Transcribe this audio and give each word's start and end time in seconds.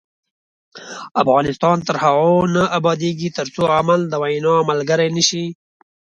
افغانستان 1.21 1.77
تر 1.87 1.95
هغو 2.03 2.33
نه 2.55 2.63
ابادیږي، 2.79 3.29
ترڅو 3.37 3.63
عمل 3.77 4.01
د 4.07 4.13
وینا 4.23 4.55
ملګری 4.69 5.09
نشي. 5.17 5.45